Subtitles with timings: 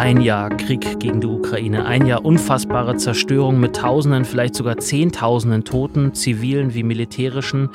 [0.00, 5.62] Ein Jahr Krieg gegen die Ukraine, ein Jahr unfassbare Zerstörung mit Tausenden, vielleicht sogar Zehntausenden
[5.62, 7.68] Toten, zivilen wie militärischen.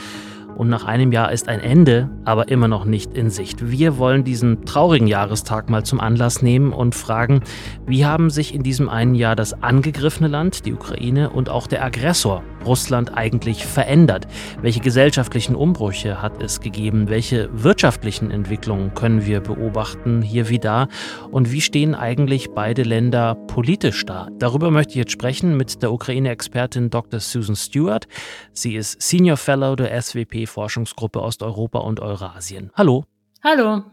[0.58, 3.70] Und nach einem Jahr ist ein Ende, aber immer noch nicht in Sicht.
[3.70, 7.42] Wir wollen diesen traurigen Jahrestag mal zum Anlass nehmen und fragen,
[7.86, 11.86] wie haben sich in diesem einen Jahr das angegriffene Land, die Ukraine, und auch der
[11.86, 14.28] Aggressor, Russland, eigentlich verändert?
[14.62, 17.10] Welche gesellschaftlichen Umbrüche hat es gegeben?
[17.10, 20.88] Welche wirtschaftlichen Entwicklungen können wir beobachten, hier wie da?
[21.32, 24.28] Und wie stehen eigentlich beide Länder politisch da?
[24.40, 27.20] Darüber möchte ich jetzt sprechen mit der Ukraine-Expertin Dr.
[27.20, 28.08] Susan Stewart.
[28.54, 32.72] Sie ist Senior Fellow der SWP forschungsgruppe Osteuropa und Eurasien.
[32.76, 33.06] Hallo.
[33.44, 33.84] Hallo.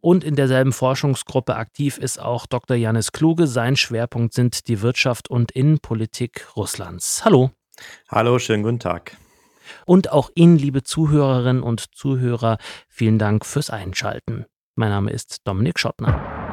[0.00, 2.76] Und in derselben Forschungsgruppe aktiv ist auch Dr.
[2.76, 3.46] Janis Kluge.
[3.46, 7.24] Sein Schwerpunkt sind die Wirtschaft und Innenpolitik Russlands.
[7.24, 7.50] Hallo.
[8.08, 9.16] Hallo, schönen guten Tag.
[9.86, 14.46] Und auch Ihnen, liebe Zuhörerinnen und Zuhörer, vielen Dank fürs Einschalten.
[14.76, 16.44] Mein Name ist Dominik Schottner.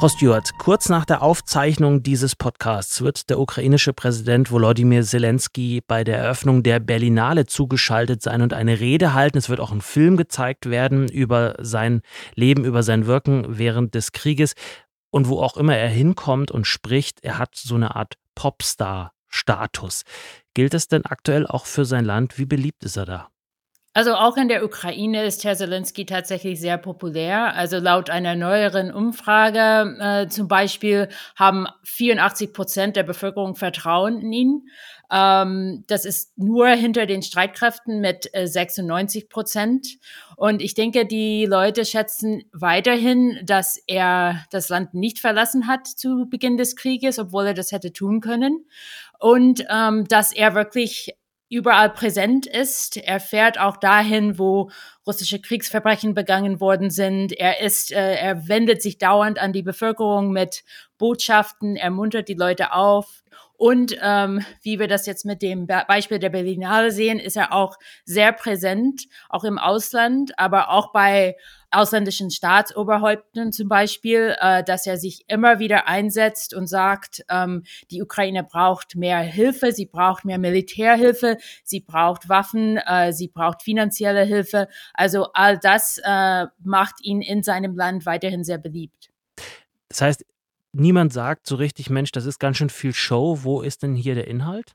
[0.00, 6.04] Frau Stewart, kurz nach der Aufzeichnung dieses Podcasts wird der ukrainische Präsident Volodymyr Zelensky bei
[6.04, 9.36] der Eröffnung der Berlinale zugeschaltet sein und eine Rede halten.
[9.36, 12.00] Es wird auch ein Film gezeigt werden über sein
[12.34, 14.54] Leben, über sein Wirken während des Krieges.
[15.10, 20.04] Und wo auch immer er hinkommt und spricht, er hat so eine Art Popstar-Status.
[20.54, 22.38] Gilt es denn aktuell auch für sein Land?
[22.38, 23.28] Wie beliebt ist er da?
[23.92, 27.54] Also auch in der Ukraine ist Herr Zelensky tatsächlich sehr populär.
[27.56, 34.32] Also laut einer neueren Umfrage äh, zum Beispiel haben 84 Prozent der Bevölkerung Vertrauen in
[34.32, 34.68] ihn.
[35.10, 39.98] Ähm, das ist nur hinter den Streitkräften mit äh, 96 Prozent.
[40.36, 46.26] Und ich denke, die Leute schätzen weiterhin, dass er das Land nicht verlassen hat zu
[46.30, 48.66] Beginn des Krieges, obwohl er das hätte tun können.
[49.18, 51.12] Und ähm, dass er wirklich
[51.50, 52.96] überall präsent ist.
[52.96, 54.70] Er fährt auch dahin, wo
[55.06, 57.32] russische Kriegsverbrechen begangen worden sind.
[57.32, 60.62] Er ist, äh, er wendet sich dauernd an die Bevölkerung mit
[60.96, 63.22] Botschaften, ermuntert die Leute auf.
[63.60, 67.76] Und ähm, wie wir das jetzt mit dem Beispiel der Berlinale sehen, ist er auch
[68.06, 71.36] sehr präsent, auch im Ausland, aber auch bei
[71.70, 78.00] ausländischen Staatsoberhäuptern zum Beispiel, äh, dass er sich immer wieder einsetzt und sagt, ähm, die
[78.00, 84.22] Ukraine braucht mehr Hilfe, sie braucht mehr Militärhilfe, sie braucht Waffen, äh, sie braucht finanzielle
[84.22, 84.68] Hilfe.
[84.94, 89.10] Also all das äh, macht ihn in seinem Land weiterhin sehr beliebt.
[89.90, 90.24] Das heißt,
[90.72, 93.40] niemand sagt so richtig, Mensch, das ist ganz schön viel Show.
[93.42, 94.74] Wo ist denn hier der Inhalt?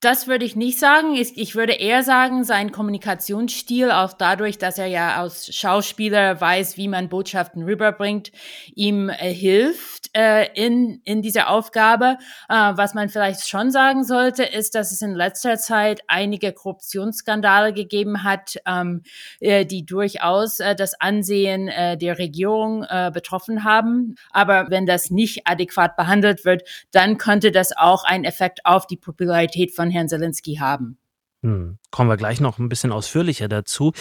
[0.00, 1.14] Das würde ich nicht sagen.
[1.16, 6.86] Ich, würde eher sagen, sein Kommunikationsstil, auch dadurch, dass er ja als Schauspieler weiß, wie
[6.86, 8.30] man Botschaften rüberbringt,
[8.76, 12.18] ihm äh, hilft äh, in, in dieser Aufgabe.
[12.48, 17.72] Äh, was man vielleicht schon sagen sollte, ist, dass es in letzter Zeit einige Korruptionsskandale
[17.72, 19.02] gegeben hat, ähm,
[19.40, 24.14] äh, die durchaus äh, das Ansehen der Regierung betroffen haben.
[24.30, 28.96] Aber wenn das nicht adäquat behandelt wird, dann könnte das auch einen Effekt auf die
[28.96, 30.98] Popularität von von Herrn Zelensky haben.
[31.42, 31.78] Hm.
[31.90, 33.92] Kommen wir gleich noch ein bisschen ausführlicher dazu.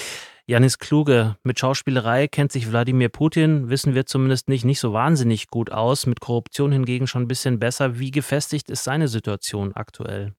[0.47, 5.47] Janis Kluge, mit Schauspielerei kennt sich Wladimir Putin, wissen wir zumindest nicht, nicht so wahnsinnig
[5.47, 7.99] gut aus, mit Korruption hingegen schon ein bisschen besser.
[7.99, 10.33] Wie gefestigt ist seine Situation aktuell?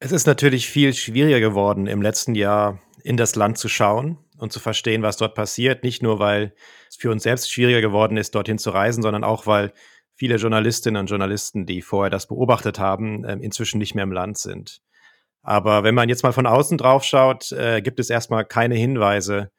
[0.00, 4.52] Es ist natürlich viel schwieriger geworden, im letzten Jahr in das Land zu schauen und
[4.52, 5.84] zu verstehen, was dort passiert.
[5.84, 6.54] Nicht nur, weil
[6.88, 9.72] es für uns selbst schwieriger geworden ist, dorthin zu reisen, sondern auch, weil
[10.14, 14.38] viele Journalistinnen und Journalisten, die vorher das beobachtet haben, ähm, inzwischen nicht mehr im Land
[14.38, 14.80] sind.
[15.42, 19.50] Aber wenn man jetzt mal von außen drauf schaut, äh, gibt es erstmal keine Hinweise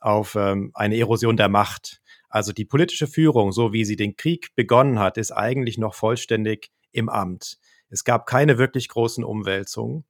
[0.00, 2.00] auf ähm, eine Erosion der Macht.
[2.28, 6.70] Also die politische Führung, so wie sie den Krieg begonnen hat, ist eigentlich noch vollständig
[6.92, 7.58] im Amt.
[7.88, 10.04] Es gab keine wirklich großen Umwälzungen.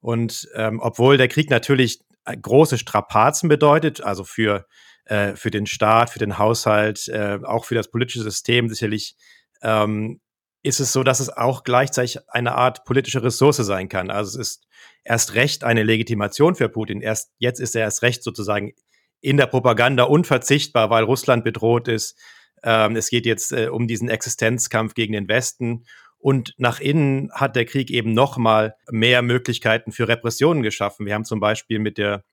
[0.00, 4.66] Und ähm, obwohl der Krieg natürlich äh, große Strapazen bedeutet, also für
[5.06, 9.16] äh, für den Staat, für den Haushalt, äh, auch für das politische System sicherlich
[9.62, 10.20] ähm,
[10.62, 14.10] ist es so, dass es auch gleichzeitig eine Art politische Ressource sein kann.
[14.10, 14.66] Also es ist
[15.04, 17.02] erst recht eine Legitimation für Putin.
[17.02, 18.72] Erst jetzt ist er erst recht sozusagen
[19.20, 22.18] in der Propaganda unverzichtbar, weil Russland bedroht ist.
[22.62, 25.84] Ähm, es geht jetzt äh, um diesen Existenzkampf gegen den Westen.
[26.16, 31.04] Und nach innen hat der Krieg eben noch mal mehr Möglichkeiten für Repressionen geschaffen.
[31.04, 32.24] Wir haben zum Beispiel mit der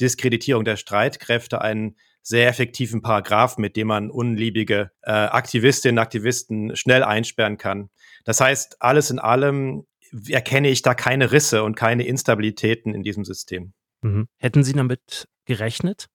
[0.00, 6.76] Diskreditierung der Streitkräfte einen sehr effektiven Paragraph, mit dem man unliebige äh, Aktivistinnen und Aktivisten
[6.76, 7.90] schnell einsperren kann.
[8.24, 9.86] Das heißt, alles in allem
[10.28, 13.72] erkenne ich da keine Risse und keine Instabilitäten in diesem System.
[14.02, 14.28] Mhm.
[14.38, 16.08] Hätten Sie damit gerechnet?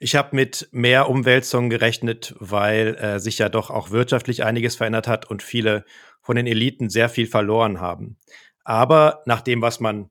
[0.00, 5.06] Ich habe mit mehr Umwälzungen gerechnet, weil äh, sich ja doch auch wirtschaftlich einiges verändert
[5.06, 5.84] hat und viele
[6.22, 8.16] von den Eliten sehr viel verloren haben.
[8.64, 10.10] Aber nach dem, was man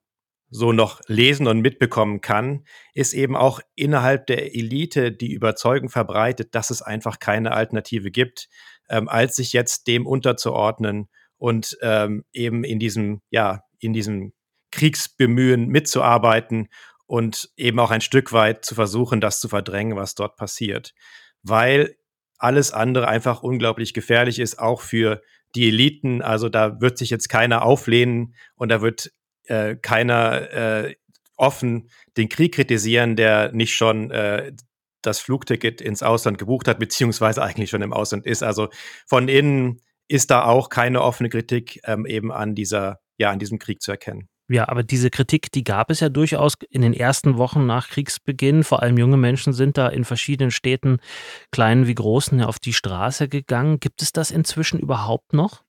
[0.49, 6.55] so noch lesen und mitbekommen kann, ist eben auch innerhalb der Elite die Überzeugung verbreitet,
[6.55, 8.49] dass es einfach keine Alternative gibt,
[8.89, 14.33] ähm, als sich jetzt dem unterzuordnen und ähm, eben in diesem, ja, in diesem
[14.71, 16.69] Kriegsbemühen mitzuarbeiten
[17.05, 20.93] und eben auch ein Stück weit zu versuchen, das zu verdrängen, was dort passiert.
[21.41, 21.95] Weil
[22.37, 25.21] alles andere einfach unglaublich gefährlich ist, auch für
[25.55, 26.21] die Eliten.
[26.21, 29.11] Also da wird sich jetzt keiner auflehnen und da wird
[29.49, 30.95] äh, keiner äh,
[31.37, 34.51] offen den Krieg kritisieren, der nicht schon äh,
[35.01, 38.43] das Flugticket ins Ausland gebucht hat, beziehungsweise eigentlich schon im Ausland ist.
[38.43, 38.69] Also
[39.07, 43.59] von innen ist da auch keine offene Kritik ähm, eben an dieser, ja, an diesem
[43.59, 44.27] Krieg zu erkennen.
[44.51, 48.63] Ja, aber diese Kritik, die gab es ja durchaus in den ersten Wochen nach Kriegsbeginn.
[48.63, 50.97] Vor allem junge Menschen sind da in verschiedenen Städten,
[51.51, 53.79] kleinen wie großen, auf die Straße gegangen.
[53.79, 55.61] Gibt es das inzwischen überhaupt noch?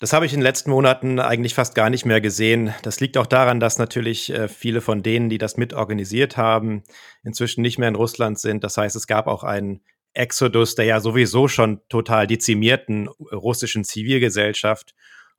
[0.00, 2.72] Das habe ich in den letzten Monaten eigentlich fast gar nicht mehr gesehen.
[2.82, 6.84] Das liegt auch daran, dass natürlich äh, viele von denen, die das mitorganisiert haben,
[7.24, 8.62] inzwischen nicht mehr in Russland sind.
[8.62, 9.80] Das heißt, es gab auch einen
[10.14, 14.94] Exodus der ja sowieso schon total dezimierten russischen Zivilgesellschaft.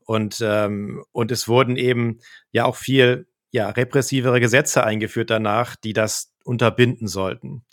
[0.05, 2.19] Und, ähm, und es wurden eben
[2.51, 7.65] ja auch viel ja, repressivere Gesetze eingeführt danach, die das unterbinden sollten.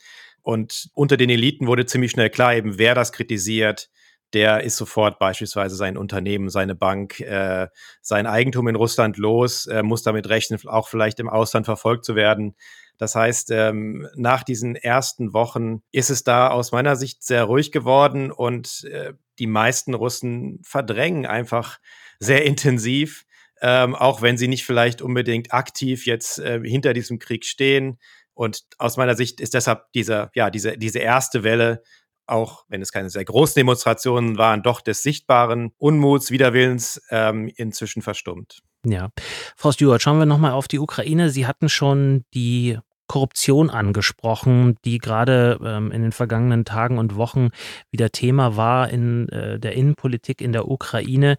[0.43, 3.91] Und unter den Eliten wurde ziemlich schnell klar, eben wer das kritisiert,
[4.33, 7.69] der ist sofort beispielsweise sein Unternehmen, seine Bank, äh,
[8.03, 12.17] sein Eigentum in Russland los, äh, muss damit rechnen, auch vielleicht im Ausland verfolgt zu
[12.17, 12.57] werden.
[12.99, 17.71] Das heißt, ähm, nach diesen ersten Wochen ist es da aus meiner Sicht sehr ruhig
[17.71, 21.79] geworden und äh, die meisten Russen verdrängen einfach
[22.19, 23.27] sehr intensiv,
[23.61, 27.99] ähm, auch wenn sie nicht vielleicht unbedingt aktiv jetzt äh, hinter diesem Krieg stehen.
[28.35, 31.83] Und aus meiner Sicht ist deshalb diese, ja, diese, diese erste Welle,
[32.27, 38.03] auch wenn es keine sehr großen Demonstrationen waren, doch des sichtbaren Unmuts, Widerwillens ähm, inzwischen
[38.03, 38.61] verstummt.
[38.85, 39.11] Ja.
[39.57, 41.31] Frau Stewart, schauen wir nochmal auf die Ukraine.
[41.31, 42.79] Sie hatten schon die
[43.09, 47.51] Korruption angesprochen, die gerade ähm, in den vergangenen Tagen und Wochen
[47.91, 51.37] wieder Thema war in äh, der Innenpolitik in der Ukraine.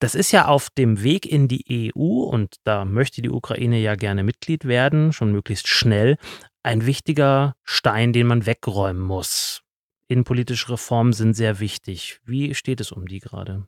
[0.00, 3.94] Das ist ja auf dem Weg in die EU und da möchte die Ukraine ja
[3.94, 6.16] gerne Mitglied werden, schon möglichst schnell,
[6.64, 9.61] ein wichtiger Stein, den man wegräumen muss.
[10.12, 12.20] Innenpolitische Reformen sind sehr wichtig.
[12.24, 13.66] Wie steht es um die gerade?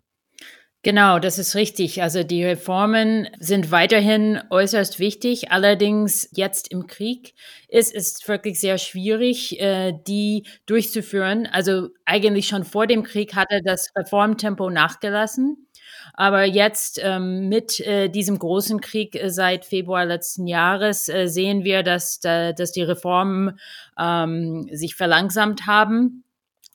[0.85, 2.02] Genau, das ist richtig.
[2.02, 5.50] Also die Reformen sind weiterhin äußerst wichtig.
[5.50, 7.32] Allerdings jetzt im Krieg
[7.69, 11.46] ist es wirklich sehr schwierig, äh, die durchzuführen.
[11.46, 15.67] Also eigentlich schon vor dem Krieg hatte das Reformtempo nachgelassen.
[16.12, 21.64] Aber jetzt ähm, mit äh, diesem großen Krieg äh, seit Februar letzten Jahres äh, sehen
[21.64, 23.58] wir, dass, da, dass die Reformen
[23.99, 26.24] ähm, sich verlangsamt haben.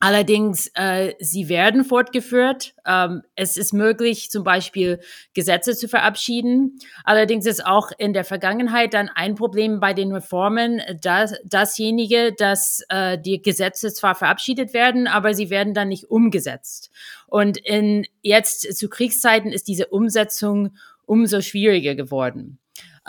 [0.02, 2.74] Allerdings, äh, sie werden fortgeführt.
[2.86, 5.02] Ähm, es ist möglich, zum Beispiel
[5.34, 6.80] Gesetze zu verabschieden.
[7.04, 12.82] Allerdings ist auch in der Vergangenheit dann ein Problem bei den Reformen, dass dasjenige, dass
[12.88, 16.92] äh, die Gesetze zwar verabschiedet werden, aber sie werden dann nicht umgesetzt.
[17.28, 22.58] Und in jetzt zu Kriegszeiten ist diese Umsetzung umso schwieriger geworden.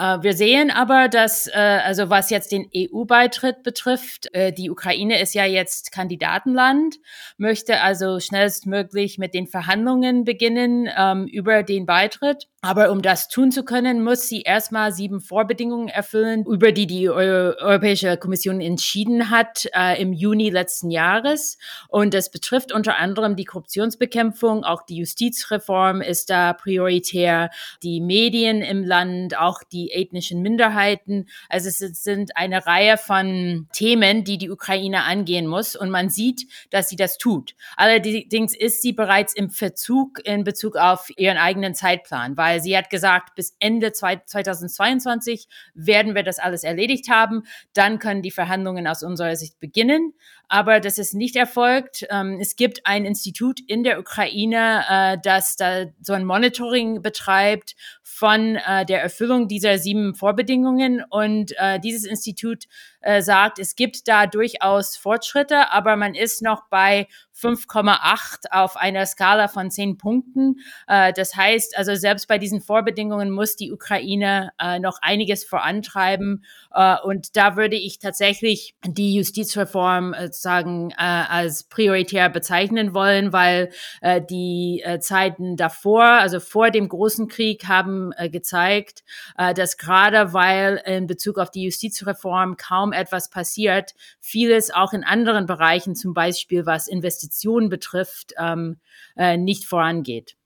[0.00, 5.20] Äh, wir sehen aber, dass, äh, also was jetzt den EU-Beitritt betrifft, äh, die Ukraine
[5.20, 6.97] ist ja jetzt Kandidatenland,
[7.37, 12.49] möchte also schnellstmöglich mit den Verhandlungen beginnen ähm, über den Beitritt.
[12.62, 17.08] Aber um das tun zu können, muss sie erstmal sieben Vorbedingungen erfüllen, über die die
[17.08, 21.57] Europäische Kommission entschieden hat äh, im Juni letzten Jahres.
[21.88, 27.49] Und das betrifft unter anderem die Korruptionsbekämpfung, auch die Justizreform ist da prioritär,
[27.83, 31.28] die Medien im Land, auch die ethnischen Minderheiten.
[31.49, 35.76] Also es sind eine Reihe von Themen, die die Ukraine angehen muss.
[35.76, 37.54] Und man sieht, dass sie das tut.
[37.76, 42.90] Allerdings ist sie bereits im Verzug in Bezug auf ihren eigenen Zeitplan, weil sie hat
[42.90, 47.44] gesagt, bis Ende 2022 werden wir das alles erledigt haben.
[47.75, 50.14] Dann können die Verhandlungen aus unserer Sicht beginnen
[50.50, 52.04] aber das ist nicht erfolgt.
[52.11, 57.76] Ähm, es gibt ein Institut in der Ukraine, äh, das da so ein Monitoring betreibt
[58.20, 61.02] von äh, der Erfüllung dieser sieben Vorbedingungen.
[61.08, 62.64] Und äh, dieses Institut
[63.00, 67.07] äh, sagt, es gibt da durchaus Fortschritte, aber man ist noch bei
[67.40, 70.57] 5,8 auf einer Skala von 10 Punkten.
[70.87, 76.45] Äh, das heißt, also selbst bei diesen Vorbedingungen muss die Ukraine äh, noch einiges vorantreiben.
[76.75, 83.33] Äh, und da würde ich tatsächlich die Justizreform äh, sozusagen äh, als prioritär bezeichnen wollen,
[83.33, 89.02] weil äh, die Zeiten davor, also vor dem großen Krieg, haben gezeigt,
[89.37, 95.47] dass gerade weil in Bezug auf die Justizreform kaum etwas passiert, vieles auch in anderen
[95.47, 98.80] Bereichen, zum Beispiel was Investitionen betrifft, ähm,
[99.16, 100.37] äh, nicht vorangeht.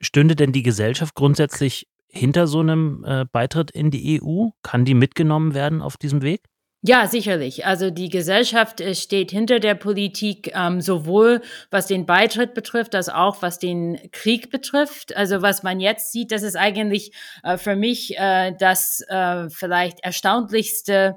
[0.00, 4.48] Stünde denn die Gesellschaft grundsätzlich hinter so einem äh, Beitritt in die EU?
[4.62, 6.42] Kann die mitgenommen werden auf diesem Weg?
[6.82, 7.66] Ja, sicherlich.
[7.66, 13.08] Also die Gesellschaft äh, steht hinter der Politik, ähm, sowohl was den Beitritt betrifft, als
[13.08, 15.16] auch was den Krieg betrifft.
[15.16, 20.00] Also was man jetzt sieht, das ist eigentlich äh, für mich äh, das äh, vielleicht
[20.04, 21.16] erstaunlichste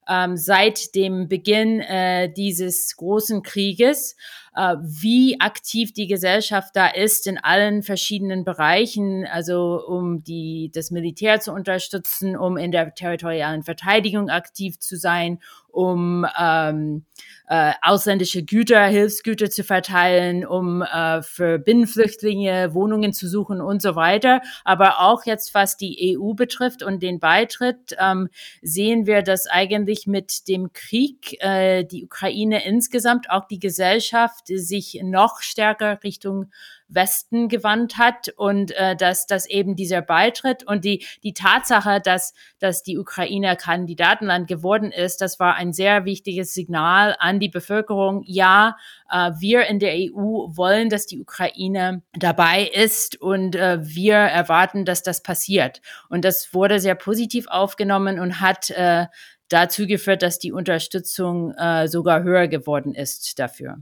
[0.07, 4.15] ähm, seit dem Beginn äh, dieses großen Krieges
[4.55, 10.91] äh, wie aktiv die Gesellschaft da ist in allen verschiedenen Bereichen, also um die, das
[10.91, 15.39] Militär zu unterstützen, um in der territorialen Verteidigung aktiv zu sein,
[15.69, 17.05] um ähm,
[17.47, 23.95] äh, ausländische Güter, Hilfsgüter zu verteilen, um äh, für Binnenflüchtlinge Wohnungen zu suchen und so
[23.95, 24.41] weiter.
[24.65, 28.27] Aber auch jetzt, was die EU betrifft und den Beitritt, ähm,
[28.61, 34.99] sehen wir, dass eigentlich mit dem Krieg äh, die Ukraine insgesamt, auch die Gesellschaft, sich
[35.03, 36.51] noch stärker Richtung
[36.93, 42.33] Westen gewandt hat und äh, dass, dass eben dieser Beitritt und die, die Tatsache, dass,
[42.59, 48.23] dass die Ukraine Kandidatenland geworden ist, das war ein sehr wichtiges Signal an die Bevölkerung.
[48.25, 48.77] Ja,
[49.09, 54.85] äh, wir in der EU wollen, dass die Ukraine dabei ist und äh, wir erwarten,
[54.85, 55.81] dass das passiert.
[56.09, 59.07] Und das wurde sehr positiv aufgenommen und hat äh,
[59.51, 63.77] dazu geführt, dass die Unterstützung äh, sogar höher geworden ist dafür.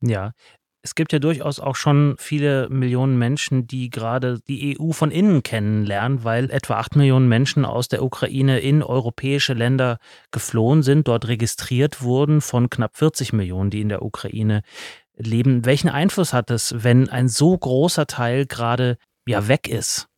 [0.00, 0.32] Ja,
[0.84, 5.44] es gibt ja durchaus auch schon viele Millionen Menschen, die gerade die EU von innen
[5.44, 9.98] kennenlernen, weil etwa acht Millionen Menschen aus der Ukraine in europäische Länder
[10.32, 14.62] geflohen sind, dort registriert wurden von knapp 40 Millionen, die in der Ukraine
[15.14, 15.64] leben.
[15.64, 20.08] Welchen Einfluss hat es, wenn ein so großer Teil gerade ja weg ist?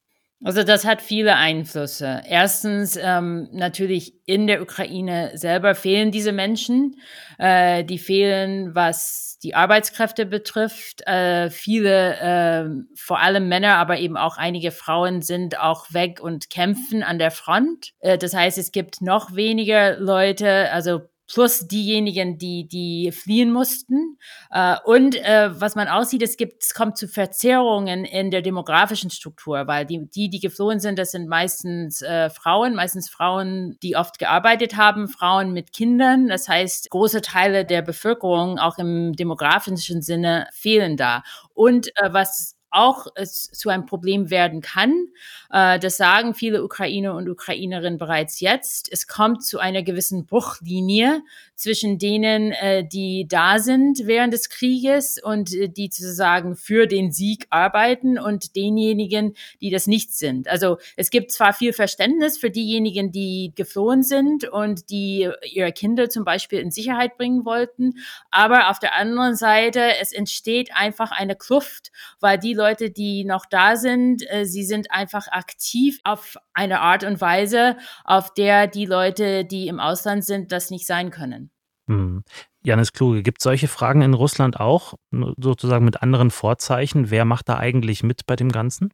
[0.45, 2.21] Also das hat viele Einflüsse.
[2.29, 6.97] Erstens ähm, natürlich in der Ukraine selber fehlen diese Menschen.
[7.39, 11.07] Äh, die fehlen, was die Arbeitskräfte betrifft.
[11.07, 16.51] Äh, viele, äh, vor allem Männer, aber eben auch einige Frauen sind auch weg und
[16.51, 17.93] kämpfen an der Front.
[18.01, 24.19] Äh, das heißt, es gibt noch weniger Leute, also plus diejenigen, die, die fliehen mussten.
[24.51, 29.11] Äh, und äh, was man aussieht, es gibt, es kommt zu Verzerrungen in der demografischen
[29.11, 33.97] Struktur, weil die, die, die geflohen sind, das sind meistens äh, Frauen, meistens Frauen, die
[33.97, 36.29] oft gearbeitet haben, Frauen mit Kindern.
[36.29, 41.23] Das heißt, große Teile der Bevölkerung, auch im demografischen Sinne, fehlen da.
[41.55, 45.09] Und äh, was auch es zu einem Problem werden kann.
[45.51, 48.89] Äh, das sagen viele Ukrainer und Ukrainerinnen bereits jetzt.
[48.93, 51.23] Es kommt zu einer gewissen Bruchlinie
[51.57, 57.13] zwischen denen, äh, die da sind während des Krieges und äh, die sozusagen für den
[57.13, 60.49] Sieg arbeiten und denjenigen, die das nicht sind.
[60.49, 66.09] Also es gibt zwar viel Verständnis für diejenigen, die geflohen sind und die ihre Kinder
[66.09, 67.95] zum Beispiel in Sicherheit bringen wollten,
[68.31, 73.47] aber auf der anderen Seite, es entsteht einfach eine Kluft, weil die Leute, die noch
[73.47, 78.87] da sind, äh, sie sind einfach aktiv auf eine Art und Weise, auf der die
[78.87, 81.44] Leute, die im Ausland sind, das nicht sein können.
[81.87, 82.25] Hm.
[82.63, 84.95] Janis Kluge, gibt es solche Fragen in Russland auch,
[85.37, 87.11] sozusagen mit anderen Vorzeichen?
[87.11, 88.91] Wer macht da eigentlich mit bei dem Ganzen?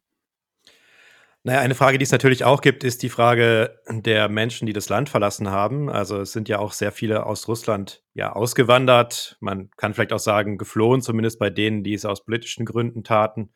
[1.43, 4.89] Naja, eine Frage, die es natürlich auch gibt, ist die Frage der Menschen, die das
[4.89, 5.89] Land verlassen haben.
[5.89, 9.37] Also es sind ja auch sehr viele aus Russland ja ausgewandert.
[9.39, 13.49] Man kann vielleicht auch sagen, geflohen, zumindest bei denen, die es aus politischen Gründen taten.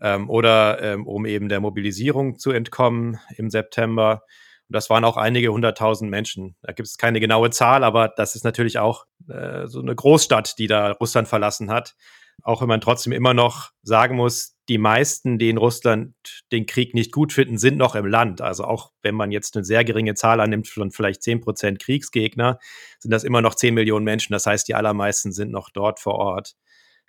[0.00, 4.24] Ähm, oder ähm, um eben der Mobilisierung zu entkommen im September.
[4.70, 6.54] Und das waren auch einige hunderttausend Menschen.
[6.62, 10.58] Da gibt es keine genaue Zahl, aber das ist natürlich auch äh, so eine Großstadt,
[10.58, 11.96] die da Russland verlassen hat.
[12.44, 16.14] Auch wenn man trotzdem immer noch sagen muss, die meisten, die in Russland
[16.52, 18.42] den Krieg nicht gut finden, sind noch im Land.
[18.42, 22.60] Also auch wenn man jetzt eine sehr geringe Zahl annimmt von vielleicht zehn Prozent Kriegsgegner,
[23.00, 24.34] sind das immer noch zehn Millionen Menschen.
[24.34, 26.54] Das heißt, die allermeisten sind noch dort vor Ort.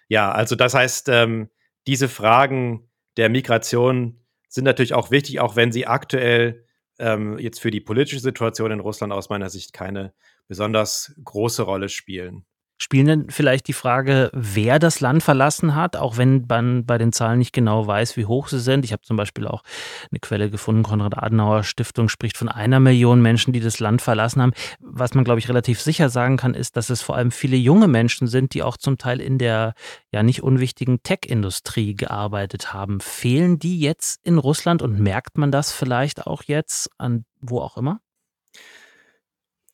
[0.08, 1.52] Ja, also das heißt, ähm,
[1.86, 6.66] diese Fragen der Migration sind natürlich auch wichtig, auch wenn sie aktuell
[7.02, 10.14] ähm, jetzt für die politische Situation in Russland aus meiner Sicht keine
[10.48, 12.46] besonders große Rolle spielen.
[12.92, 17.14] Spielen denn vielleicht die Frage, wer das Land verlassen hat, auch wenn man bei den
[17.14, 18.84] Zahlen nicht genau weiß, wie hoch sie sind?
[18.84, 19.64] Ich habe zum Beispiel auch
[20.12, 24.42] eine Quelle gefunden, Konrad Adenauer Stiftung spricht von einer Million Menschen, die das Land verlassen
[24.42, 24.52] haben.
[24.82, 27.88] Was man, glaube ich, relativ sicher sagen kann, ist, dass es vor allem viele junge
[27.88, 29.74] Menschen sind, die auch zum Teil in der
[30.12, 33.00] ja nicht unwichtigen Tech-Industrie gearbeitet haben.
[33.00, 37.78] Fehlen die jetzt in Russland und merkt man das vielleicht auch jetzt an wo auch
[37.78, 38.02] immer?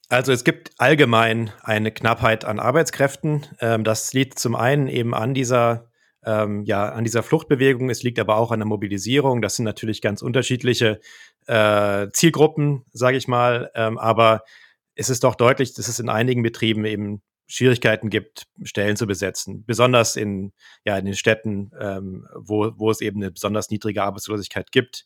[0.09, 3.45] Also es gibt allgemein eine Knappheit an Arbeitskräften.
[3.59, 5.91] Ähm, das liegt zum einen eben an dieser,
[6.23, 7.89] ähm, ja, an dieser Fluchtbewegung.
[7.89, 9.41] Es liegt aber auch an der Mobilisierung.
[9.41, 11.01] Das sind natürlich ganz unterschiedliche
[11.47, 13.69] äh, Zielgruppen, sage ich mal.
[13.75, 14.43] Ähm, aber
[14.95, 19.65] es ist doch deutlich, dass es in einigen Betrieben eben Schwierigkeiten gibt, Stellen zu besetzen.
[19.65, 20.53] Besonders in,
[20.85, 25.05] ja, in den Städten, ähm, wo, wo es eben eine besonders niedrige Arbeitslosigkeit gibt.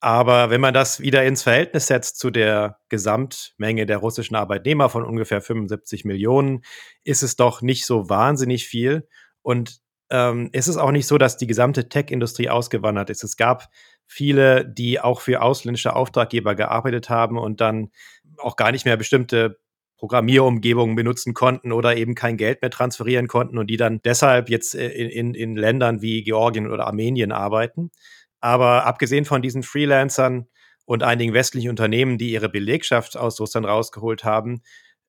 [0.00, 5.04] Aber wenn man das wieder ins Verhältnis setzt zu der Gesamtmenge der russischen Arbeitnehmer von
[5.04, 6.62] ungefähr 75 Millionen,
[7.02, 9.08] ist es doch nicht so wahnsinnig viel.
[9.42, 13.24] Und ähm, ist es auch nicht so, dass die gesamte Tech-Industrie ausgewandert ist.
[13.24, 13.68] Es gab
[14.06, 17.90] viele, die auch für ausländische Auftraggeber gearbeitet haben und dann
[18.38, 19.58] auch gar nicht mehr bestimmte
[19.96, 24.74] Programmierumgebungen benutzen konnten oder eben kein Geld mehr transferieren konnten und die dann deshalb jetzt
[24.74, 27.90] äh, in, in, in Ländern wie Georgien oder Armenien arbeiten.
[28.40, 30.46] Aber abgesehen von diesen Freelancern
[30.84, 34.62] und einigen westlichen Unternehmen, die ihre Belegschaft aus Russland rausgeholt haben,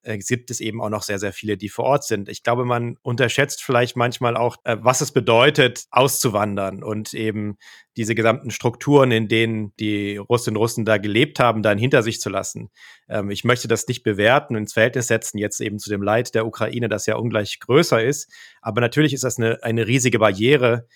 [0.07, 2.29] äh, gibt es eben auch noch sehr, sehr viele, die vor Ort sind.
[2.29, 7.57] Ich glaube, man unterschätzt vielleicht manchmal auch, äh, was es bedeutet, auszuwandern und eben
[7.98, 12.22] diese gesamten Strukturen, in denen die Russinnen und Russen da gelebt haben, dann hinter sich
[12.22, 12.69] zu lassen.
[13.10, 16.34] Ähm, ich möchte das nicht bewerten und ins Verhältnis setzen, jetzt eben zu dem Leid
[16.36, 18.31] der Ukraine, das ja ungleich größer ist.
[18.62, 20.88] Aber natürlich ist das eine, eine riesige Barriere,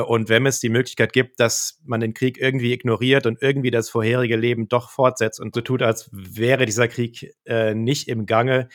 [0.00, 3.90] und wenn es die Möglichkeit gibt, dass man den Krieg irgendwie ignoriert und irgendwie das
[3.90, 8.68] vorherige Leben doch fortsetzt und so tut, als wäre dieser Krieg äh, nicht im Gange,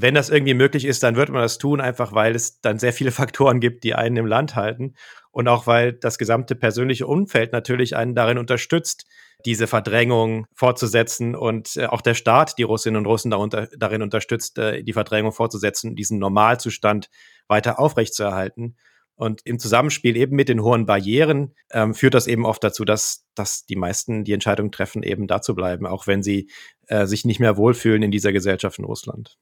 [0.00, 2.92] wenn das irgendwie möglich ist, dann wird man das tun, einfach weil es dann sehr
[2.92, 4.94] viele Faktoren gibt, die einen im Land halten.
[5.32, 9.06] Und auch weil das gesamte persönliche Umfeld natürlich einen darin unterstützt,
[9.44, 14.58] diese Verdrängung fortzusetzen und äh, auch der Staat die Russinnen und Russen darunter, darin unterstützt,
[14.58, 17.08] äh, die Verdrängung fortzusetzen, diesen Normalzustand
[17.46, 18.76] weiter aufrechtzuerhalten.
[19.18, 23.26] Und im Zusammenspiel eben mit den hohen Barrieren ähm, führt das eben oft dazu, dass,
[23.34, 26.48] dass die meisten die Entscheidung treffen, eben da zu bleiben, auch wenn sie
[26.86, 29.36] äh, sich nicht mehr wohlfühlen in dieser Gesellschaft in Russland.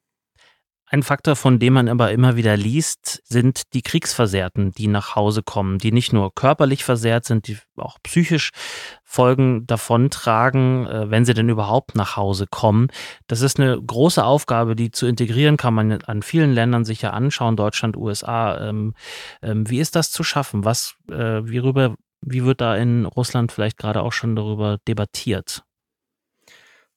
[0.88, 5.42] Ein Faktor, von dem man aber immer wieder liest, sind die Kriegsversehrten, die nach Hause
[5.42, 8.50] kommen, die nicht nur körperlich versehrt sind, die auch psychisch
[9.02, 12.86] Folgen davontragen, äh, wenn sie denn überhaupt nach Hause kommen.
[13.26, 17.10] Das ist eine große Aufgabe, die zu integrieren kann man an vielen Ländern sich ja
[17.10, 18.68] anschauen, Deutschland, USA.
[18.68, 18.94] Ähm,
[19.42, 20.64] ähm, wie ist das zu schaffen?
[20.64, 25.64] Was, äh, wie, rüber, wie wird da in Russland vielleicht gerade auch schon darüber debattiert?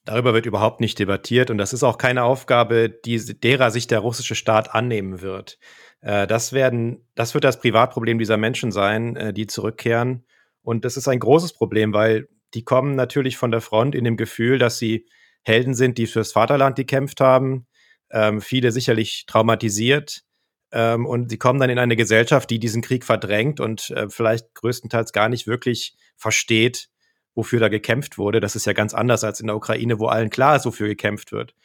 [0.10, 4.00] Darüber wird überhaupt nicht debattiert und das ist auch keine Aufgabe, die, derer sich der
[4.00, 5.60] russische Staat annehmen wird.
[6.01, 10.25] Äh, das, werden, das wird das Privatproblem dieser Menschen sein, äh, die zurückkehren.
[10.64, 14.18] Und das ist ein großes Problem, weil die kommen natürlich von der Front in dem
[14.18, 15.05] Gefühl, dass sie
[15.44, 17.68] Helden sind, die fürs Vaterland gekämpft haben,
[18.10, 20.24] ähm, viele sicherlich traumatisiert.
[20.72, 24.55] Ähm, und sie kommen dann in eine Gesellschaft, die diesen Krieg verdrängt und äh, vielleicht
[24.55, 26.90] größtenteils gar nicht wirklich versteht,
[27.40, 28.42] wofür da gekämpft wurde.
[28.42, 31.32] Das ist ja ganz anders als in der Ukraine, wo allen klar ist, wofür gekämpft
[31.32, 31.56] wird.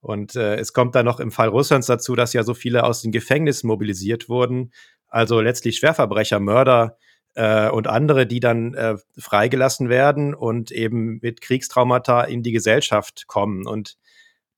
[0.00, 3.02] Und äh, es kommt dann noch im Fall Russlands dazu, dass ja so viele aus
[3.02, 4.72] den Gefängnissen mobilisiert wurden.
[5.08, 6.98] Also letztlich Schwerverbrecher, Mörder
[7.34, 13.26] äh, und andere, die dann äh, freigelassen werden und eben mit Kriegstraumata in die Gesellschaft
[13.26, 13.66] kommen.
[13.66, 13.96] Und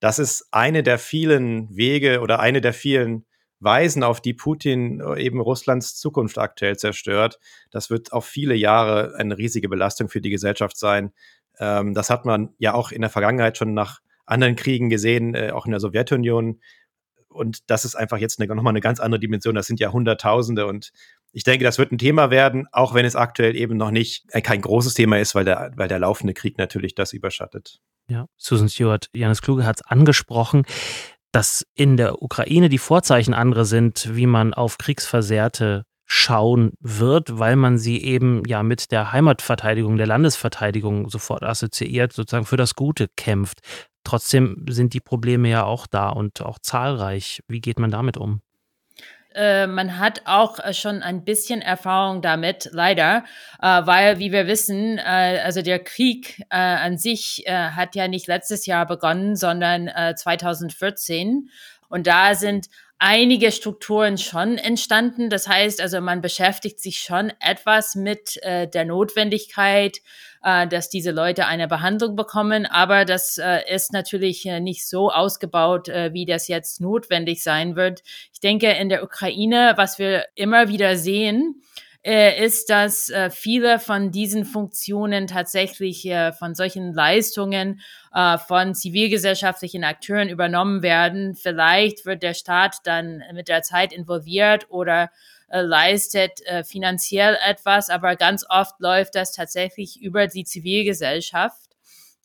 [0.00, 3.24] das ist eine der vielen Wege oder eine der vielen
[3.60, 7.38] Weisen, auf die Putin äh, eben Russlands Zukunft aktuell zerstört.
[7.70, 11.12] Das wird auf viele Jahre eine riesige Belastung für die Gesellschaft sein.
[11.58, 15.50] Ähm, das hat man ja auch in der Vergangenheit schon nach anderen Kriegen gesehen, äh,
[15.50, 16.60] auch in der Sowjetunion.
[17.28, 19.54] Und das ist einfach jetzt eine, nochmal eine ganz andere Dimension.
[19.54, 20.66] Das sind ja Hunderttausende.
[20.66, 20.92] Und
[21.32, 24.40] ich denke, das wird ein Thema werden, auch wenn es aktuell eben noch nicht äh,
[24.40, 27.80] kein großes Thema ist, weil der, weil der laufende Krieg natürlich das überschattet.
[28.08, 30.64] Ja, Susan Stewart, Janis Kluge hat es angesprochen
[31.36, 37.56] dass in der Ukraine die Vorzeichen andere sind, wie man auf Kriegsversehrte schauen wird, weil
[37.56, 43.08] man sie eben ja mit der Heimatverteidigung, der Landesverteidigung sofort assoziiert, sozusagen für das Gute
[43.18, 43.58] kämpft.
[44.02, 47.42] Trotzdem sind die Probleme ja auch da und auch zahlreich.
[47.48, 48.40] Wie geht man damit um?
[49.36, 53.24] Äh, man hat auch äh, schon ein bisschen Erfahrung damit, leider,
[53.60, 58.26] äh, weil, wie wir wissen, äh, also der Krieg äh, an sich hat ja nicht
[58.26, 61.50] letztes Jahr begonnen, sondern 2014.
[61.88, 62.68] Und da sind
[62.98, 65.28] einige Strukturen schon entstanden.
[65.28, 69.98] Das heißt, also man beschäftigt sich schon etwas mit der Notwendigkeit,
[70.46, 72.66] äh, dass diese Leute eine Behandlung bekommen.
[72.66, 77.74] Aber das äh, ist natürlich äh, nicht so ausgebaut, äh, wie das jetzt notwendig sein
[77.74, 78.02] wird.
[78.32, 81.62] Ich denke, in der Ukraine, was wir immer wieder sehen,
[82.04, 87.80] äh, ist, dass äh, viele von diesen Funktionen tatsächlich äh, von solchen Leistungen
[88.14, 91.34] äh, von zivilgesellschaftlichen Akteuren übernommen werden.
[91.34, 95.10] Vielleicht wird der Staat dann mit der Zeit involviert oder
[95.48, 101.65] äh, leistet äh, finanziell etwas, aber ganz oft läuft das tatsächlich über die Zivilgesellschaft.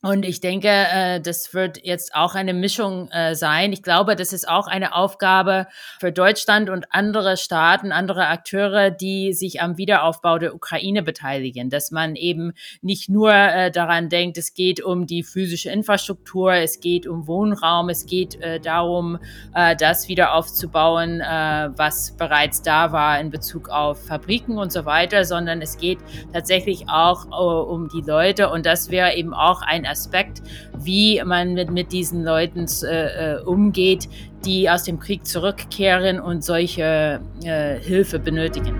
[0.04, 3.72] Und ich denke, äh, das wird jetzt auch eine Mischung äh, sein.
[3.72, 5.68] Ich glaube, das ist auch eine Aufgabe
[6.00, 11.92] für Deutschland und andere Staaten, andere Akteure, die sich am Wiederaufbau der Ukraine beteiligen, dass
[11.92, 17.06] man eben nicht nur äh, daran denkt, es geht um die physische Infrastruktur, es geht
[17.06, 19.20] um Wohnraum, es geht darum,
[19.54, 25.62] das wieder aufzubauen, was bereits da war in Bezug auf Fabriken und so weiter, sondern
[25.62, 26.00] es geht
[26.34, 27.26] tatsächlich auch
[27.68, 30.42] um die Leute und das wäre eben auch ein Aspekt,
[30.80, 34.10] wie man mit, mit diesen Leuten äh, äh, umgeht,
[34.46, 38.76] die aus dem Krieg zurückkehren und solche äh, Hilfe benötigen.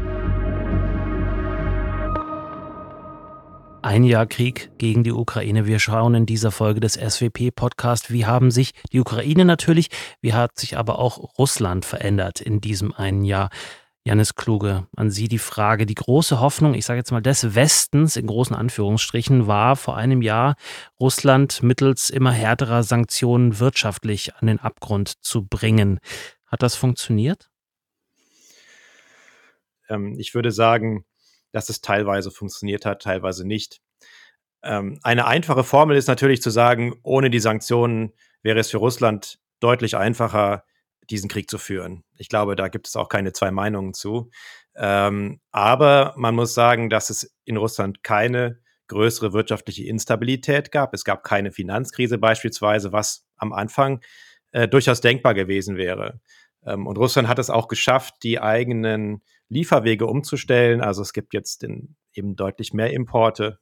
[3.84, 5.66] Ein Jahr Krieg gegen die Ukraine.
[5.66, 9.88] Wir schauen in dieser Folge des SWP-Podcast, wie haben sich die Ukraine natürlich,
[10.22, 13.50] wie hat sich aber auch Russland verändert in diesem einen Jahr.
[14.04, 15.86] Janis Kluge, an Sie die Frage.
[15.86, 20.24] Die große Hoffnung, ich sage jetzt mal des Westens in großen Anführungsstrichen, war vor einem
[20.24, 20.56] Jahr,
[21.00, 26.00] Russland mittels immer härterer Sanktionen wirtschaftlich an den Abgrund zu bringen.
[26.48, 27.52] Hat das funktioniert?
[29.88, 31.06] Ähm, ich würde sagen,
[31.52, 33.82] dass es teilweise funktioniert hat, teilweise nicht.
[34.64, 39.40] Ähm, eine einfache Formel ist natürlich zu sagen, ohne die Sanktionen wäre es für Russland
[39.60, 40.64] deutlich einfacher,
[41.12, 42.04] diesen Krieg zu führen.
[42.18, 44.32] Ich glaube, da gibt es auch keine zwei Meinungen zu.
[44.76, 50.94] Ähm, aber man muss sagen, dass es in Russland keine größere wirtschaftliche Instabilität gab.
[50.94, 54.02] Es gab keine Finanzkrise beispielsweise, was am Anfang
[54.52, 56.20] äh, durchaus denkbar gewesen wäre.
[56.66, 60.82] Ähm, und Russland hat es auch geschafft, die eigenen Lieferwege umzustellen.
[60.82, 63.60] Also es gibt jetzt den, eben deutlich mehr Importe,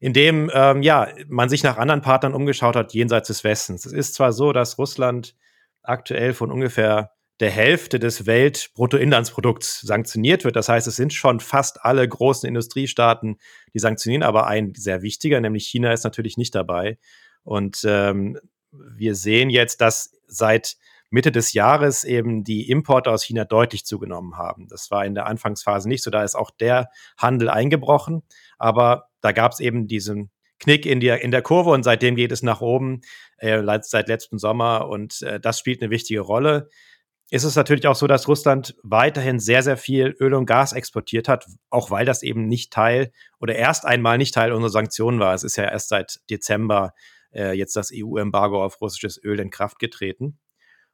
[0.00, 3.86] indem ähm, ja man sich nach anderen Partnern umgeschaut hat jenseits des Westens.
[3.86, 5.36] Es ist zwar so, dass Russland
[5.82, 10.54] aktuell von ungefähr der Hälfte des Weltbruttoinlandsprodukts sanktioniert wird.
[10.54, 13.38] Das heißt, es sind schon fast alle großen Industriestaaten,
[13.74, 16.98] die sanktionieren, aber ein sehr wichtiger, nämlich China, ist natürlich nicht dabei.
[17.42, 18.38] Und ähm,
[18.70, 20.76] wir sehen jetzt, dass seit
[21.10, 24.66] Mitte des Jahres eben die Importe aus China deutlich zugenommen haben.
[24.68, 26.10] Das war in der Anfangsphase nicht so.
[26.10, 28.22] Da ist auch der Handel eingebrochen.
[28.56, 30.30] Aber da gab es eben diesen
[30.62, 33.00] Knick in der, in der Kurve und seitdem geht es nach oben,
[33.38, 36.68] äh, seit letzten Sommer und äh, das spielt eine wichtige Rolle.
[37.30, 41.28] Ist es natürlich auch so, dass Russland weiterhin sehr, sehr viel Öl und Gas exportiert
[41.28, 45.34] hat, auch weil das eben nicht Teil oder erst einmal nicht Teil unserer Sanktionen war.
[45.34, 46.92] Es ist ja erst seit Dezember
[47.34, 50.38] äh, jetzt das EU-Embargo auf russisches Öl in Kraft getreten.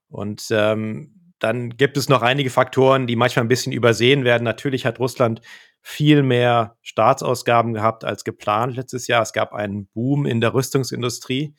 [0.09, 4.45] Und ähm, dann gibt es noch einige Faktoren, die manchmal ein bisschen übersehen werden.
[4.45, 5.41] Natürlich hat Russland
[5.81, 9.23] viel mehr Staatsausgaben gehabt als geplant letztes Jahr.
[9.23, 11.55] Es gab einen Boom in der Rüstungsindustrie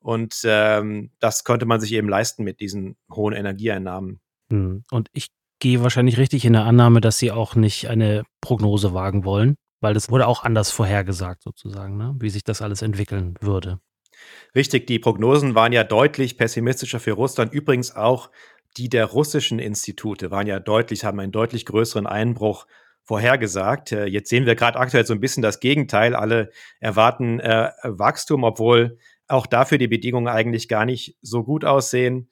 [0.00, 4.20] und ähm, das konnte man sich eben leisten mit diesen hohen Energieeinnahmen.
[4.50, 4.84] Hm.
[4.90, 5.28] Und ich
[5.60, 9.92] gehe wahrscheinlich richtig in der Annahme, dass Sie auch nicht eine Prognose wagen wollen, weil
[9.92, 12.16] das wurde auch anders vorhergesagt sozusagen, ne?
[12.18, 13.78] wie sich das alles entwickeln würde.
[14.54, 17.52] Richtig, die Prognosen waren ja deutlich pessimistischer für Russland.
[17.52, 18.30] Übrigens auch
[18.76, 22.66] die der russischen Institute waren ja deutlich, haben einen deutlich größeren Einbruch
[23.02, 23.92] vorhergesagt.
[23.92, 26.14] Äh, jetzt sehen wir gerade aktuell so ein bisschen das Gegenteil.
[26.14, 32.30] Alle erwarten äh, Wachstum, obwohl auch dafür die Bedingungen eigentlich gar nicht so gut aussehen.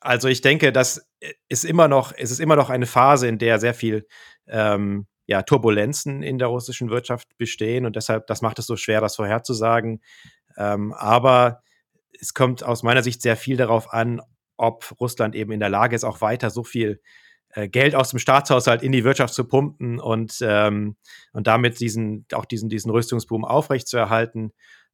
[0.00, 1.08] Also ich denke, das
[1.48, 4.06] ist immer noch, es ist immer noch eine Phase, in der sehr viel
[4.48, 9.00] ähm, ja, Turbulenzen in der russischen Wirtschaft bestehen und deshalb, das macht es so schwer,
[9.00, 10.02] das vorherzusagen.
[10.56, 11.62] Ähm, aber
[12.20, 14.20] es kommt aus meiner Sicht sehr viel darauf an,
[14.56, 17.00] ob Russland eben in der Lage ist, auch weiter so viel
[17.54, 20.96] äh, Geld aus dem Staatshaushalt in die Wirtschaft zu pumpen und, ähm,
[21.32, 24.52] und damit diesen, auch diesen, diesen Rüstungsboom aufrechtzuerhalten.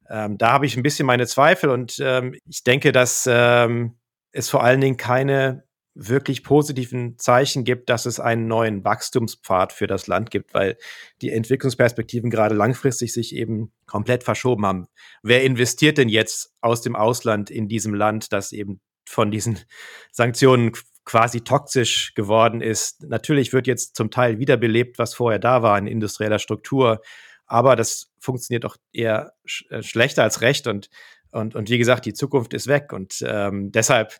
[0.09, 3.97] Ähm, da habe ich ein bisschen meine Zweifel und ähm, ich denke, dass ähm,
[4.31, 5.63] es vor allen Dingen keine
[5.95, 10.77] wirklich positiven Zeichen gibt, dass es einen neuen Wachstumspfad für das Land gibt, weil
[11.21, 14.87] die Entwicklungsperspektiven gerade langfristig sich eben komplett verschoben haben.
[15.23, 19.59] Wer investiert denn jetzt aus dem Ausland in diesem Land, das eben von diesen
[20.11, 20.71] Sanktionen
[21.05, 23.03] quasi toxisch geworden ist.
[23.03, 27.01] Natürlich wird jetzt zum Teil wiederbelebt, was vorher da war in industrieller Struktur,
[27.47, 30.89] aber das funktioniert doch eher sch äh, schlechter als recht und,
[31.31, 34.19] und, und wie gesagt, die Zukunft ist weg und ähm, deshalb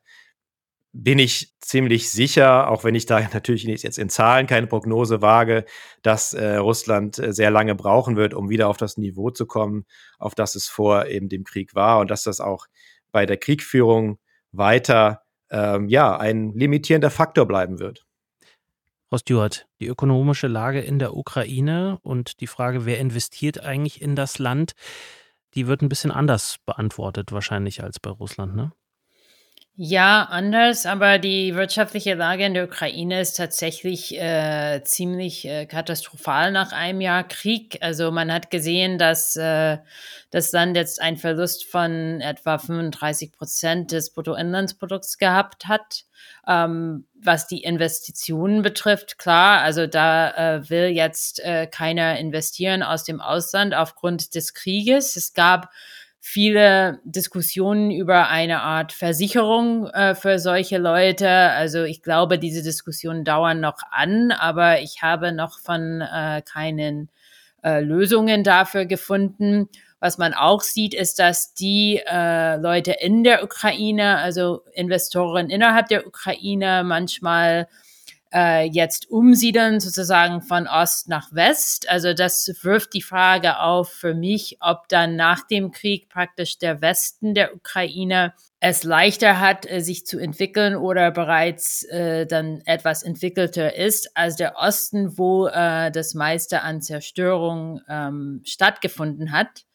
[0.92, 5.66] bin ich ziemlich sicher, auch wenn ich da natürlich jetzt in Zahlen keine Prognose wage,
[6.02, 9.86] dass äh, Russland äh, sehr lange brauchen wird, um wieder auf das Niveau zu kommen,
[10.18, 12.66] auf das es vor eben dem Krieg war und dass das auch
[13.12, 14.18] bei der Kriegführung
[14.52, 18.06] weiter ähm, ja, ein limitierender Faktor bleiben wird.
[19.10, 24.16] Frau Stewart, die ökonomische Lage in der Ukraine und die Frage, wer investiert eigentlich in
[24.16, 24.74] das Land,
[25.56, 28.72] die wird ein bisschen anders beantwortet wahrscheinlich als bei Russland, ne?
[29.82, 36.52] Ja, anders, aber die wirtschaftliche Lage in der Ukraine ist tatsächlich äh, ziemlich äh, katastrophal
[36.52, 37.78] nach einem Jahr Krieg.
[37.80, 39.78] Also man hat gesehen, dass äh,
[40.32, 46.04] das Land jetzt einen Verlust von etwa 35 Prozent des Bruttoinlandsprodukts gehabt hat.
[46.46, 53.06] Ähm, was die Investitionen betrifft, klar, also da äh, will jetzt äh, keiner investieren aus
[53.06, 55.16] dem Ausland aufgrund des Krieges.
[55.16, 55.70] Es gab
[56.32, 61.28] viele Diskussionen über eine Art Versicherung äh, für solche Leute.
[61.28, 67.10] Also ich glaube, diese Diskussionen dauern noch an, aber ich habe noch von äh, keinen
[67.64, 69.70] äh, Lösungen dafür gefunden.
[70.00, 75.88] Was man auch sieht, ist, dass die äh, Leute in der Ukraine, also Investoren innerhalb
[75.88, 77.68] der Ukraine, manchmal
[78.34, 81.90] äh, jetzt umsiedeln, sozusagen von Ost nach West.
[81.90, 86.82] Also das wirft die Frage auf für mich, ob dann nach dem Krieg praktisch der
[86.82, 93.04] Westen der Ukraine es leichter hat, äh, sich zu entwickeln oder bereits äh, dann etwas
[93.04, 99.66] entwickelter ist als der Osten, wo äh, das meiste an Zerstörung ähm, stattgefunden hat.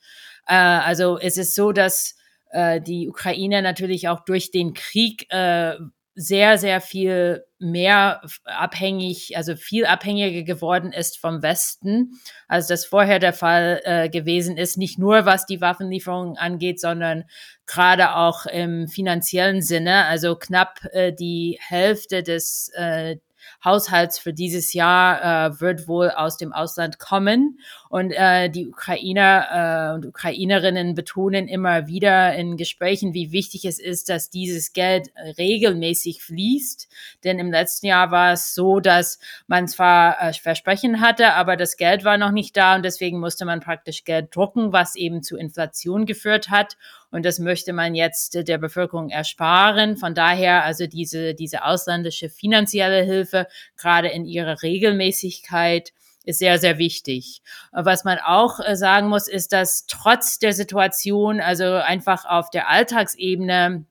[0.46, 2.14] Äh, also es ist so, dass
[2.50, 5.76] äh, die Ukraine natürlich auch durch den Krieg äh,
[6.14, 13.18] sehr, sehr viel mehr abhängig, also viel abhängiger geworden ist vom Westen, als das vorher
[13.18, 14.76] der Fall äh, gewesen ist.
[14.76, 17.24] Nicht nur was die Waffenlieferungen angeht, sondern
[17.66, 20.04] gerade auch im finanziellen Sinne.
[20.04, 23.16] Also knapp äh, die Hälfte des äh,
[23.64, 27.58] Haushalts für dieses Jahr äh, wird wohl aus dem Ausland kommen.
[27.88, 33.78] Und äh, die Ukrainer äh, und Ukrainerinnen betonen immer wieder in Gesprächen, wie wichtig es
[33.78, 36.88] ist, dass dieses Geld regelmäßig fließt.
[37.24, 41.76] Denn im letzten Jahr war es so, dass man zwar äh, Versprechen hatte, aber das
[41.76, 45.36] Geld war noch nicht da und deswegen musste man praktisch Geld drucken, was eben zu
[45.36, 46.76] Inflation geführt hat.
[47.14, 49.96] Und das möchte man jetzt der Bevölkerung ersparen.
[49.96, 53.46] Von daher also diese, diese ausländische finanzielle Hilfe,
[53.76, 55.92] gerade in ihrer Regelmäßigkeit,
[56.24, 57.40] ist sehr, sehr wichtig.
[57.70, 62.68] Was man auch äh, sagen muss, ist, dass trotz der Situation, also einfach auf der
[62.68, 63.84] Alltagsebene,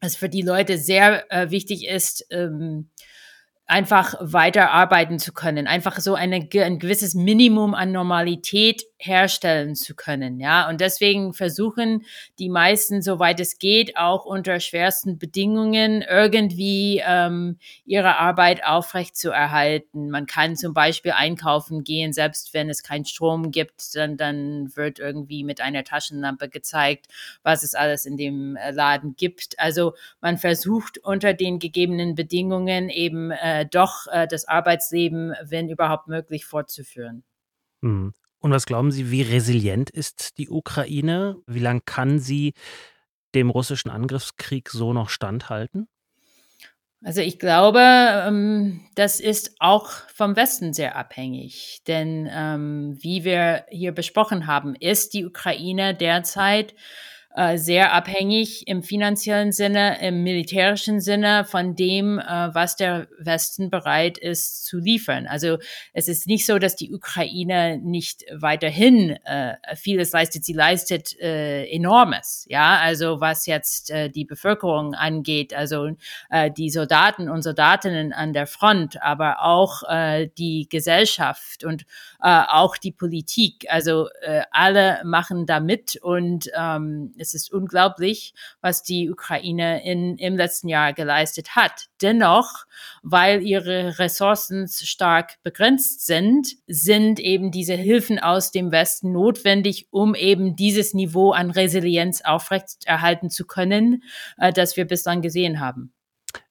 [0.00, 2.88] es für die Leute sehr äh, wichtig ist, ähm,
[3.66, 9.94] einfach weiter arbeiten zu können, einfach so eine, ein gewisses Minimum an Normalität herstellen zu
[9.94, 10.68] können, ja.
[10.68, 12.04] Und deswegen versuchen
[12.38, 19.30] die meisten, soweit es geht, auch unter schwersten Bedingungen irgendwie ähm, ihre Arbeit aufrecht zu
[19.30, 20.10] erhalten.
[20.10, 24.98] Man kann zum Beispiel einkaufen gehen, selbst wenn es keinen Strom gibt, dann, dann wird
[24.98, 27.06] irgendwie mit einer Taschenlampe gezeigt,
[27.42, 29.58] was es alles in dem äh, Laden gibt.
[29.58, 36.06] Also man versucht unter den gegebenen Bedingungen eben äh, doch äh, das Arbeitsleben, wenn überhaupt
[36.06, 37.24] möglich, fortzuführen.
[37.80, 38.12] Mhm.
[38.42, 41.36] Und was glauben Sie, wie resilient ist die Ukraine?
[41.46, 42.54] Wie lange kann sie
[43.36, 45.86] dem russischen Angriffskrieg so noch standhalten?
[47.04, 51.82] Also ich glaube, ähm, das ist auch vom Westen sehr abhängig.
[51.86, 56.74] Denn ähm, wie wir hier besprochen haben, ist die Ukraine derzeit
[57.34, 63.70] äh, sehr abhängig im finanziellen Sinne, im militärischen Sinne von dem, äh, was der Westen
[63.70, 65.26] bereit ist zu liefern.
[65.26, 65.58] Also
[65.92, 70.44] es ist nicht so, dass die Ukraine nicht weiterhin äh, vieles leistet.
[70.44, 72.78] Sie leistet äh, enormes, ja.
[72.78, 75.90] Also was jetzt äh, die Bevölkerung angeht, also
[76.28, 81.82] äh, die Soldaten und Soldatinnen an der Front, aber auch äh, die Gesellschaft und
[82.22, 83.66] äh, auch die Politik.
[83.70, 90.18] Also äh, alle machen da mit und ähm, es ist unglaublich, was die Ukraine in,
[90.18, 91.86] im letzten Jahr geleistet hat.
[92.02, 92.66] Dennoch,
[93.02, 100.14] weil ihre Ressourcen stark begrenzt sind, sind eben diese Hilfen aus dem Westen notwendig, um
[100.14, 104.02] eben dieses Niveau an Resilienz aufrechterhalten zu können,
[104.36, 105.94] äh, das wir bislang gesehen haben.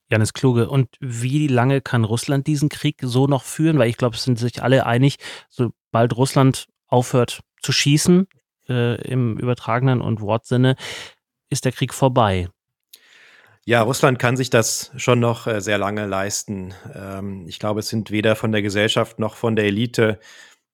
[0.10, 3.80] Janis Kluge, und wie lange kann Russland diesen Krieg so noch führen?
[3.80, 5.18] Weil ich glaube, es sind sich alle einig,
[5.50, 8.28] sobald Russland aufhört zu schießen,
[8.72, 10.76] äh, im übertragenen und Wortsinne,
[11.50, 12.48] ist der Krieg vorbei.
[13.64, 16.74] Ja, Russland kann sich das schon noch äh, sehr lange leisten.
[16.96, 20.20] Ähm, ich glaube, es sind weder von der Gesellschaft noch von der Elite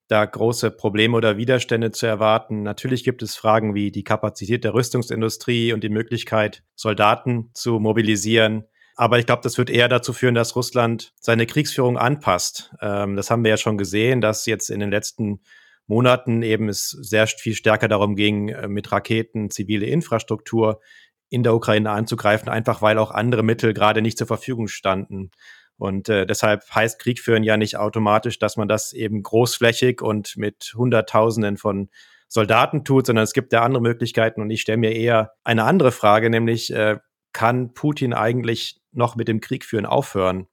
[0.07, 2.63] da große Probleme oder Widerstände zu erwarten.
[2.63, 8.63] Natürlich gibt es Fragen wie die Kapazität der Rüstungsindustrie und die Möglichkeit, Soldaten zu mobilisieren.
[8.95, 12.73] Aber ich glaube, das wird eher dazu führen, dass Russland seine Kriegsführung anpasst.
[12.81, 15.41] Ähm, das haben wir ja schon gesehen, dass jetzt in den letzten
[15.87, 20.81] Monaten eben es sehr viel stärker darum ging, äh, mit Raketen zivile Infrastruktur
[21.29, 25.31] in der Ukraine anzugreifen, einfach weil auch andere Mittel gerade nicht zur Verfügung standen.
[25.77, 30.35] Und äh, deshalb heißt Krieg führen ja nicht automatisch, dass man das eben großflächig und
[30.37, 31.89] mit Hunderttausenden von
[32.27, 34.41] Soldaten tut, sondern es gibt ja andere Möglichkeiten.
[34.41, 36.97] Und ich stelle mir eher eine andere Frage, nämlich äh,
[37.31, 40.47] kann Putin eigentlich noch mit dem Krieg führen aufhören?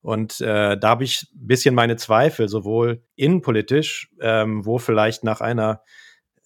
[0.00, 5.40] Und äh, da habe ich ein bisschen meine Zweifel, sowohl innenpolitisch, ähm, wo vielleicht nach
[5.40, 5.82] einer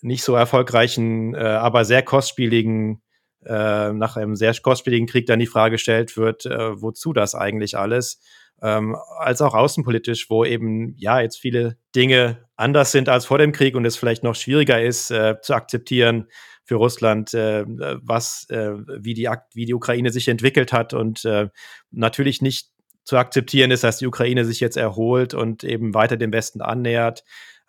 [0.01, 3.03] nicht so erfolgreichen, äh, aber sehr kostspieligen,
[3.45, 7.77] äh, nach einem sehr kostspieligen Krieg dann die Frage gestellt wird, äh, wozu das eigentlich
[7.77, 8.21] alles?
[8.61, 13.53] Ähm, als auch außenpolitisch, wo eben ja jetzt viele Dinge anders sind als vor dem
[13.53, 16.29] Krieg und es vielleicht noch schwieriger ist äh, zu akzeptieren
[16.65, 21.49] für Russland, äh, was äh, wie die wie die Ukraine sich entwickelt hat und äh,
[21.91, 22.72] natürlich nicht
[23.05, 27.25] zu akzeptieren ist, dass die Ukraine sich jetzt erholt und eben weiter dem Westen annähert.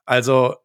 [0.06, 0.56] Also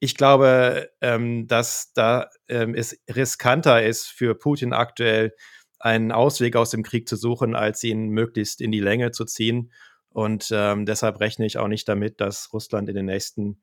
[0.00, 5.32] ich glaube, ähm, dass da ähm, es riskanter ist für Putin aktuell
[5.78, 9.72] einen Ausweg aus dem Krieg zu suchen, als ihn möglichst in die Länge zu ziehen.
[10.10, 13.62] Und ähm, deshalb rechne ich auch nicht damit, dass Russland in den nächsten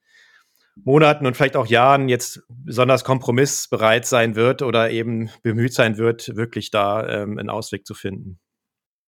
[0.76, 6.36] Monaten und vielleicht auch Jahren jetzt besonders kompromissbereit sein wird oder eben bemüht sein wird,
[6.36, 8.40] wirklich da ähm, einen Ausweg zu finden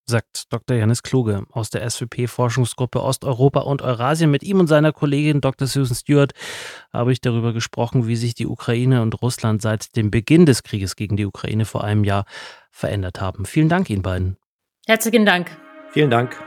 [0.08, 0.78] sagt Dr.
[0.78, 4.32] Janis Kluge aus der SWP-Forschungsgruppe Osteuropa und Eurasien.
[4.32, 5.68] Mit ihm und seiner Kollegin Dr.
[5.68, 6.34] Susan Stewart
[6.94, 10.96] habe ich darüber gesprochen, wie sich die Ukraine und Russland seit dem Beginn des Krieges
[10.96, 12.26] gegen die Ukraine vor einem Jahr
[12.72, 13.46] verändert haben.
[13.46, 14.38] Vielen Dank Ihnen beiden.
[14.86, 15.58] Herzlichen Dank.
[15.92, 16.38] Vielen Dank.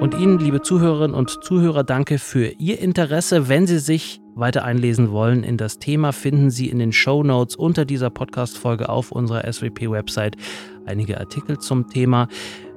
[0.00, 3.48] Und Ihnen, liebe Zuhörerinnen und Zuhörer, danke für Ihr Interesse.
[3.48, 7.56] Wenn Sie sich weiter einlesen wollen in das Thema, finden Sie in den Show Notes
[7.56, 10.36] unter dieser Podcast-Folge auf unserer SWP-Website
[10.84, 12.28] einige Artikel zum Thema.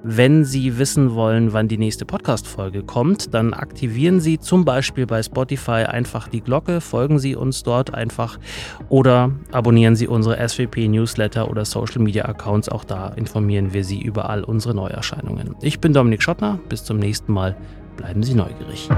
[0.04, 5.22] Wenn Sie wissen wollen, wann die nächste Podcast-Folge kommt, dann aktivieren Sie zum Beispiel bei
[5.22, 8.40] Spotify einfach die Glocke, folgen Sie uns dort einfach
[8.88, 12.70] oder abonnieren Sie unsere SWP-Newsletter oder Social-Media-Accounts.
[12.70, 15.56] Auch da informieren wir Sie über all unsere Neuerscheinungen.
[15.62, 16.60] Ich bin Dominik Schottner.
[16.70, 17.58] Bis zum nächsten Mal.
[17.98, 18.90] Bleiben Sie neugierig.